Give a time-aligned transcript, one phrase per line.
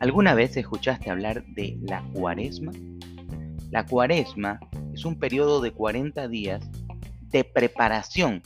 [0.00, 2.72] ¿Alguna vez escuchaste hablar de la cuaresma?
[3.70, 4.60] La cuaresma
[4.94, 6.70] es un periodo de 40 días
[7.30, 8.42] de preparación,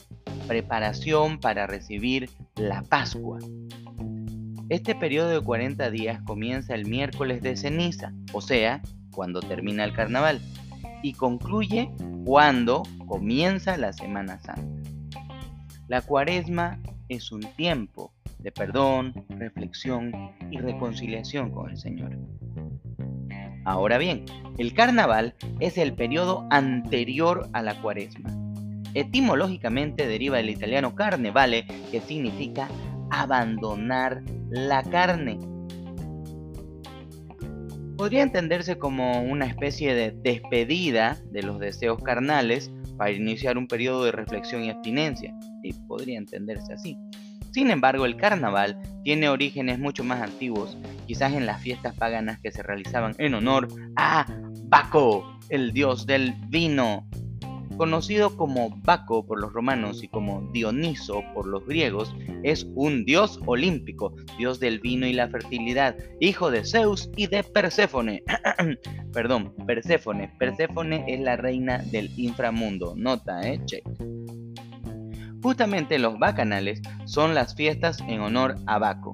[0.49, 3.39] preparación para recibir la Pascua.
[4.71, 8.81] Este periodo de 40 días comienza el miércoles de ceniza, o sea,
[9.13, 10.41] cuando termina el carnaval,
[11.03, 11.91] y concluye
[12.25, 14.91] cuando comienza la Semana Santa.
[15.89, 16.79] La cuaresma
[17.09, 20.13] es un tiempo de perdón, reflexión
[20.51, 22.19] y reconciliación con el Señor.
[23.65, 24.25] Ahora bien,
[24.59, 28.31] el carnaval es el periodo anterior a la cuaresma.
[28.95, 32.69] Etimológicamente deriva del italiano carnevale, que significa
[33.11, 35.39] abandonar la carne.
[38.03, 44.03] Podría entenderse como una especie de despedida de los deseos carnales para iniciar un periodo
[44.03, 46.99] de reflexión y abstinencia, y podría entenderse así.
[47.53, 52.51] Sin embargo, el carnaval tiene orígenes mucho más antiguos, quizás en las fiestas paganas que
[52.51, 54.27] se realizaban en honor a
[54.65, 57.07] Baco, el dios del vino.
[57.77, 63.41] Conocido como Baco por los romanos y como Dioniso por los griegos, es un dios
[63.47, 68.23] olímpico, dios del vino y la fertilidad, hijo de Zeus y de Perséfone.
[69.13, 70.33] Perdón, Perséfone.
[70.39, 72.95] Perséfone es la reina del inframundo.
[72.97, 73.85] Nota, eh, check.
[75.43, 79.11] Justamente los bacanales son las fiestas en honor a Baco.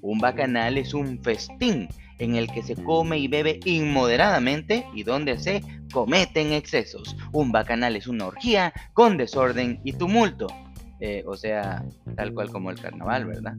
[0.00, 5.38] Un bacanal es un festín en el que se come y bebe inmoderadamente y donde
[5.38, 5.62] se
[5.92, 7.16] cometen excesos.
[7.32, 10.46] Un bacanal es una orgía con desorden y tumulto.
[11.00, 11.84] Eh, o sea,
[12.16, 13.54] tal cual como el carnaval, ¿verdad?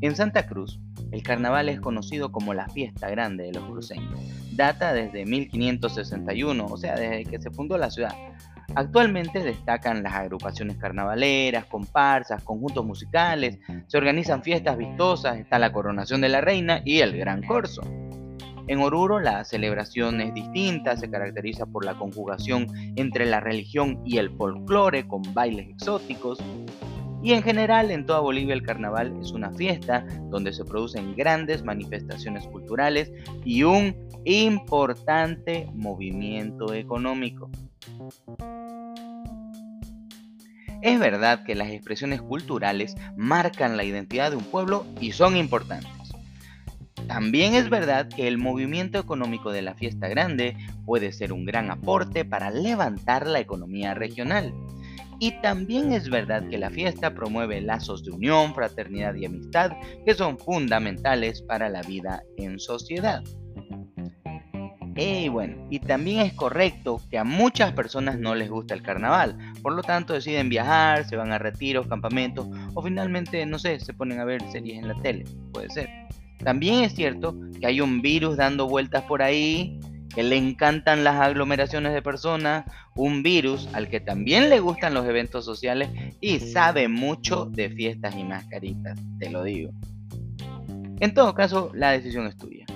[0.00, 0.80] En Santa Cruz,
[1.12, 4.18] el carnaval es conocido como la fiesta grande de los cruceños.
[4.52, 8.14] Data desde 1561, o sea, desde que se fundó la ciudad.
[8.74, 16.20] Actualmente destacan las agrupaciones carnavaleras, comparsas, conjuntos musicales, se organizan fiestas vistosas, está la coronación
[16.20, 17.82] de la reina y el gran corso.
[18.68, 24.18] En Oruro la celebración es distinta, se caracteriza por la conjugación entre la religión y
[24.18, 26.38] el folclore con bailes exóticos.
[27.22, 31.64] Y en general en toda Bolivia el carnaval es una fiesta donde se producen grandes
[31.64, 33.12] manifestaciones culturales
[33.44, 33.94] y un
[34.24, 37.50] importante movimiento económico.
[40.82, 45.90] Es verdad que las expresiones culturales marcan la identidad de un pueblo y son importantes.
[47.06, 50.56] También es verdad que el movimiento económico de la fiesta grande
[50.86, 54.54] puede ser un gran aporte para levantar la economía regional.
[55.20, 59.70] Y también es verdad que la fiesta promueve lazos de unión, fraternidad y amistad
[60.06, 63.22] que son fundamentales para la vida en sociedad.
[64.96, 69.36] Y bueno, y también es correcto que a muchas personas no les gusta el carnaval,
[69.62, 73.94] por lo tanto deciden viajar, se van a retiros, campamentos o finalmente, no sé, se
[73.94, 75.88] ponen a ver series en la tele, puede ser.
[76.38, 79.78] También es cierto que hay un virus dando vueltas por ahí,
[80.14, 82.64] que le encantan las aglomeraciones de personas,
[82.96, 85.88] un virus al que también le gustan los eventos sociales
[86.20, 89.72] y sabe mucho de fiestas y mascaritas, te lo digo.
[91.00, 92.66] En todo caso, la decisión es tuya.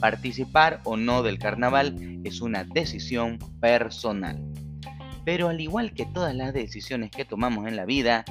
[0.00, 4.40] Participar o no del carnaval es una decisión personal.
[5.24, 8.24] Pero al igual que todas las decisiones que tomamos en la vida,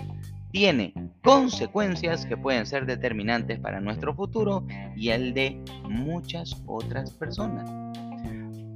[0.51, 7.82] tiene consecuencias que pueden ser determinantes para nuestro futuro y el de muchas otras personas.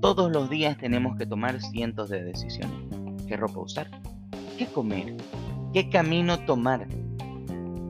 [0.01, 3.25] Todos los días tenemos que tomar cientos de decisiones.
[3.27, 3.89] ¿Qué ropa usar?
[4.57, 5.15] ¿Qué comer?
[5.73, 6.87] ¿Qué camino tomar?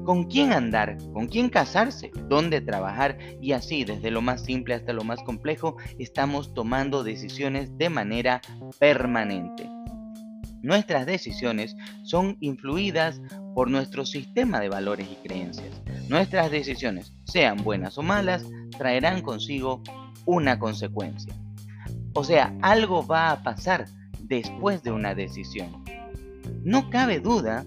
[0.08, 4.94] con quién andar, con quién casarse, dónde trabajar y así desde lo más simple hasta
[4.94, 8.40] lo más complejo estamos tomando decisiones de manera
[8.80, 9.70] permanente.
[10.62, 13.20] Nuestras decisiones son influidas
[13.54, 15.82] por nuestro sistema de valores y creencias.
[16.08, 18.46] Nuestras decisiones, sean buenas o malas,
[18.78, 19.84] traerán consigo
[20.26, 21.36] una consecuencia.
[22.18, 23.86] O sea, algo va a pasar
[24.22, 25.84] después de una decisión.
[26.64, 27.64] No cabe duda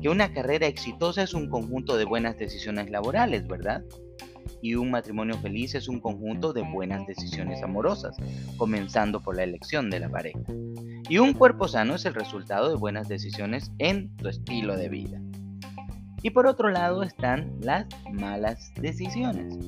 [0.00, 3.84] que una carrera exitosa es un conjunto de buenas decisiones laborales, ¿verdad?
[4.62, 8.16] Y un matrimonio feliz es un conjunto de buenas decisiones amorosas,
[8.56, 10.40] comenzando por la elección de la pareja.
[11.10, 15.20] Y un cuerpo sano es el resultado de buenas decisiones en tu estilo de vida.
[16.22, 19.58] Y por otro lado están las malas decisiones.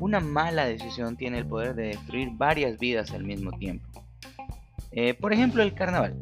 [0.00, 4.04] Una mala decisión tiene el poder de destruir varias vidas al mismo tiempo.
[4.92, 6.16] Eh, por ejemplo, el carnaval.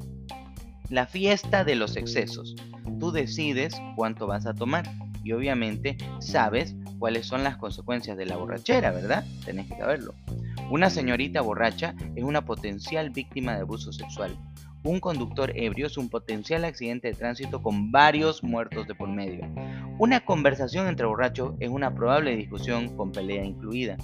[0.88, 2.54] La fiesta de los excesos
[2.98, 4.84] tú decides cuánto vas a tomar
[5.24, 9.24] y obviamente sabes cuáles son las consecuencias de la borrachera, ¿verdad?
[9.44, 10.14] Tenés que saberlo.
[10.70, 14.36] Una señorita borracha es una potencial víctima de abuso sexual.
[14.86, 19.46] Un conductor ebrio es un potencial accidente de tránsito con varios muertos de por medio.
[19.98, 23.96] Una conversación entre borrachos es una probable discusión con pelea incluida.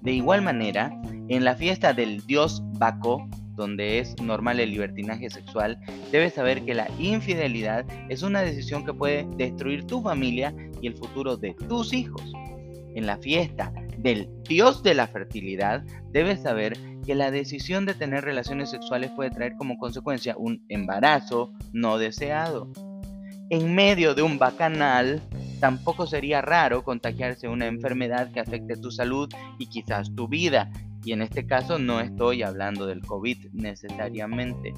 [0.00, 0.90] De igual manera,
[1.28, 5.78] en la fiesta del dios Baco, donde es normal el libertinaje sexual,
[6.10, 10.96] debes saber que la infidelidad es una decisión que puede destruir tu familia y el
[10.96, 12.32] futuro de tus hijos.
[12.94, 16.76] En la fiesta del dios de la fertilidad, debes saber
[17.08, 22.70] que la decisión de tener relaciones sexuales puede traer como consecuencia un embarazo no deseado.
[23.48, 25.22] En medio de un bacanal,
[25.58, 29.26] tampoco sería raro contagiarse una enfermedad que afecte tu salud
[29.58, 30.70] y quizás tu vida.
[31.02, 34.74] Y en este caso no estoy hablando del COVID necesariamente.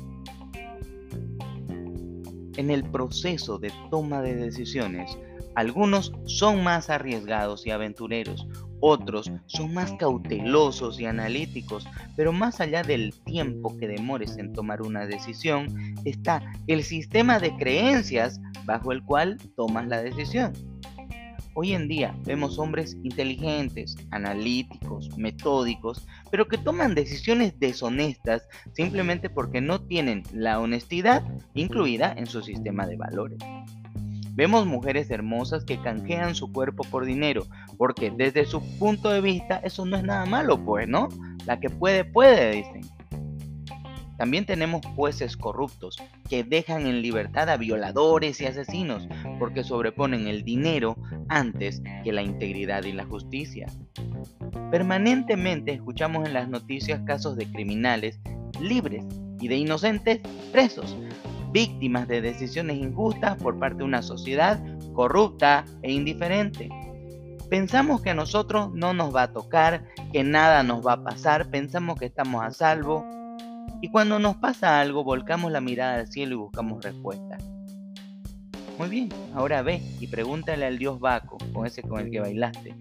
[2.57, 5.19] En el proceso de toma de decisiones,
[5.57, 8.47] algunos son más arriesgados y aventureros,
[8.81, 11.87] otros son más cautelosos y analíticos,
[12.17, 17.55] pero más allá del tiempo que demores en tomar una decisión, está el sistema de
[17.57, 20.53] creencias bajo el cual tomas la decisión.
[21.55, 29.61] Hoy en día vemos hombres inteligentes, analíticos, metódicos, pero que toman decisiones deshonestas simplemente porque
[29.61, 31.25] no tienen la honestidad
[31.55, 33.39] incluida en su sistema de valores.
[34.33, 37.47] Vemos mujeres hermosas que canjean su cuerpo por dinero,
[37.77, 41.09] porque desde su punto de vista eso no es nada malo, pues, ¿no?
[41.47, 42.83] La que puede, puede, dicen.
[44.21, 45.97] También tenemos jueces corruptos
[46.29, 50.99] que dejan en libertad a violadores y asesinos porque sobreponen el dinero
[51.31, 53.67] antes que la integridad y la justicia.
[54.71, 58.21] Permanentemente escuchamos en las noticias casos de criminales
[58.61, 59.07] libres
[59.41, 60.21] y de inocentes
[60.53, 60.95] presos,
[61.53, 64.61] víctimas de decisiones injustas por parte de una sociedad
[64.93, 66.69] corrupta e indiferente.
[67.49, 71.51] Pensamos que a nosotros no nos va a tocar, que nada nos va a pasar,
[71.51, 73.05] pensamos que estamos a salvo
[73.83, 77.39] y cuando nos pasa algo volcamos la mirada al cielo y buscamos respuesta.
[78.79, 82.75] Muy bien, ahora ve y pregúntale al dios Baco, con ese con el que bailaste.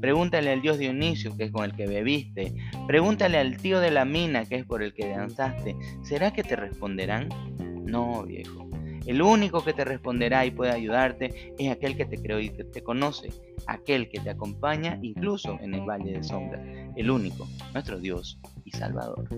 [0.00, 2.54] Pregúntale al dios Dionisio, que es con el que bebiste.
[2.86, 5.74] Pregúntale al tío de la mina, que es por el que danzaste.
[6.02, 7.28] ¿Será que te responderán?
[7.86, 8.68] No, viejo.
[9.06, 12.64] El único que te responderá y puede ayudarte es aquel que te creó y que
[12.64, 13.28] te conoce,
[13.68, 16.60] aquel que te acompaña incluso en el valle de sombras,
[16.96, 19.28] el único, nuestro Dios y Salvador.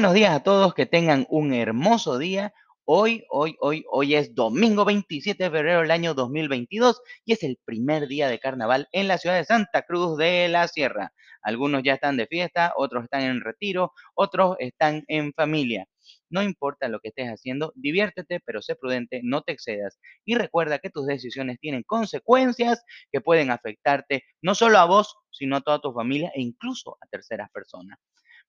[0.00, 2.54] Buenos días a todos, que tengan un hermoso día.
[2.86, 7.58] Hoy, hoy, hoy, hoy es domingo 27 de febrero del año 2022 y es el
[7.66, 11.12] primer día de carnaval en la ciudad de Santa Cruz de la Sierra.
[11.42, 15.84] Algunos ya están de fiesta, otros están en retiro, otros están en familia.
[16.30, 19.98] No importa lo que estés haciendo, diviértete, pero sé prudente, no te excedas.
[20.24, 22.82] Y recuerda que tus decisiones tienen consecuencias
[23.12, 27.06] que pueden afectarte no solo a vos, sino a toda tu familia e incluso a
[27.08, 27.98] terceras personas.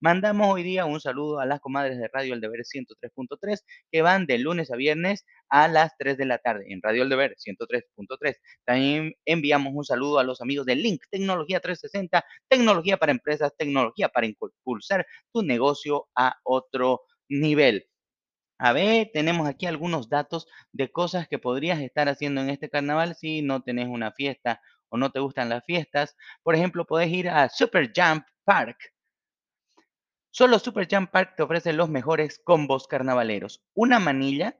[0.03, 3.59] Mandamos hoy día un saludo a las comadres de Radio El Deber 103.3
[3.91, 7.09] que van de lunes a viernes a las 3 de la tarde en Radio El
[7.09, 8.35] Deber 103.3.
[8.65, 14.09] También enviamos un saludo a los amigos de Link Tecnología 360, tecnología para empresas, tecnología
[14.09, 17.85] para impulsar tu negocio a otro nivel.
[18.57, 23.13] A ver, tenemos aquí algunos datos de cosas que podrías estar haciendo en este carnaval
[23.15, 26.15] si no tenés una fiesta o no te gustan las fiestas.
[26.41, 28.77] Por ejemplo, podés ir a Super Jump Park
[30.33, 33.65] Solo Super Jump Park te ofrece los mejores combos carnavaleros.
[33.73, 34.57] Una manilla,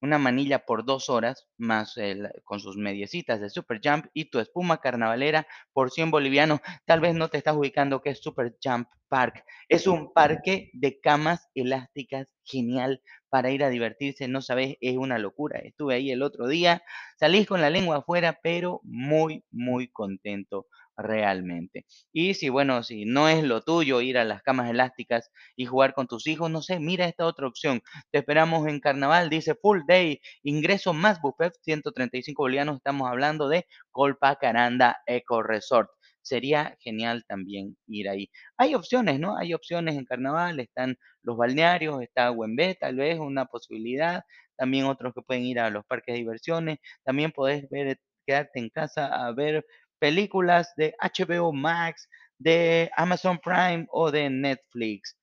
[0.00, 1.94] una manilla por dos horas, más
[2.42, 6.60] con sus mediecitas de Super Jump y tu espuma carnavalera por 100 bolivianos.
[6.86, 9.44] Tal vez no te estás ubicando que es Super Jump Park.
[9.68, 13.02] Es un parque de camas elásticas genial
[13.34, 14.28] para ir a divertirse.
[14.28, 15.58] No sabes, es una locura.
[15.58, 16.84] Estuve ahí el otro día,
[17.18, 21.84] salís con la lengua afuera, pero muy, muy contento realmente.
[22.12, 25.94] Y si, bueno, si no es lo tuyo ir a las camas elásticas y jugar
[25.94, 27.82] con tus hijos, no sé, mira esta otra opción.
[28.12, 33.66] Te esperamos en carnaval, dice full day, ingreso más buffet, 135 bolivianos, estamos hablando de
[33.90, 35.90] Colpa Caranda Eco Resort.
[36.24, 38.30] Sería genial también ir ahí.
[38.56, 39.36] Hay opciones, ¿no?
[39.36, 44.24] Hay opciones en carnaval, están los balnearios, está Huembé, tal vez una posibilidad.
[44.56, 46.78] También otros que pueden ir a los parques de diversiones.
[47.04, 49.66] También podés ver, quedarte en casa a ver
[49.98, 55.16] películas de HBO Max, de Amazon Prime o de Netflix.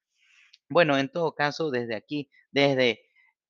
[0.69, 3.01] Bueno, en todo caso, desde aquí, desde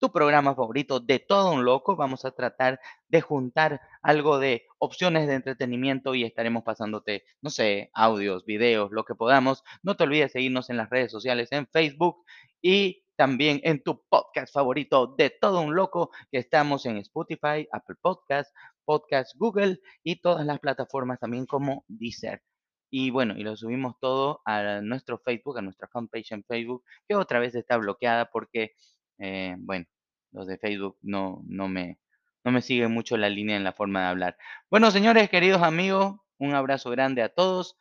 [0.01, 1.95] tu programa favorito de todo un loco.
[1.95, 7.91] Vamos a tratar de juntar algo de opciones de entretenimiento y estaremos pasándote, no sé,
[7.93, 9.63] audios, videos, lo que podamos.
[9.83, 12.25] No te olvides seguirnos en las redes sociales, en Facebook
[12.61, 17.97] y también en tu podcast favorito de todo un loco, que estamos en Spotify, Apple
[18.01, 18.51] Podcast,
[18.83, 22.41] Podcast Google y todas las plataformas también como Deezer.
[22.89, 27.15] Y bueno, y lo subimos todo a nuestro Facebook, a nuestra fanpage en Facebook, que
[27.15, 28.73] otra vez está bloqueada porque,
[29.21, 29.85] eh, bueno,
[30.31, 31.99] los de Facebook no, no, me,
[32.43, 34.37] no me siguen mucho la línea en la forma de hablar.
[34.69, 37.77] Bueno, señores, queridos amigos, un abrazo grande a todos.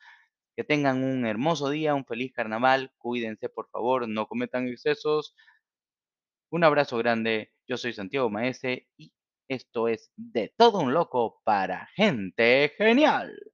[0.54, 2.92] Que tengan un hermoso día, un feliz carnaval.
[2.98, 5.34] Cuídense, por favor, no cometan excesos.
[6.50, 7.54] Un abrazo grande.
[7.66, 9.12] Yo soy Santiago Maese y
[9.48, 13.49] esto es De Todo un Loco para Gente Genial.